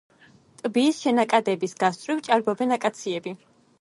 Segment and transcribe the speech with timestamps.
[0.61, 3.37] ტბის შენაკადების გასწვრივ ჭარბობენ აკაციები.